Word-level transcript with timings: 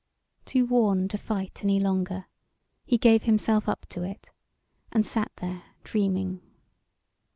Too 0.45 0.65
worn 0.65 1.09
to 1.09 1.17
fight 1.19 1.63
any 1.63 1.79
longer, 1.79 2.25
he 2.87 2.97
gave 2.97 3.25
himself 3.25 3.69
up 3.69 3.85
to 3.89 4.01
it, 4.01 4.31
and 4.91 5.05
sat 5.05 5.31
there 5.35 5.61
dreaming. 5.83 6.41